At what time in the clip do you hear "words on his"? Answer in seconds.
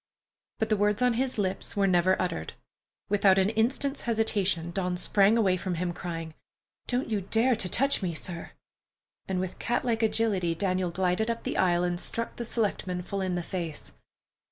0.77-1.37